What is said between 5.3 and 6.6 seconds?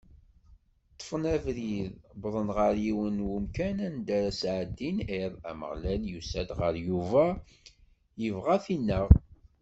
Ameɣlal yusa-d